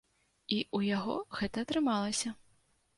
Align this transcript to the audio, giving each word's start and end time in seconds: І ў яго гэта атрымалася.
І 0.57 0.57
ў 0.61 0.79
яго 0.95 1.19
гэта 1.37 1.57
атрымалася. 1.69 2.37